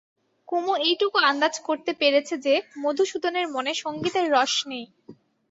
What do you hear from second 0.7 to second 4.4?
এইটুকু আন্দাজ করতে পেরেছে যে, মধুসূদনের মনে সংগীতের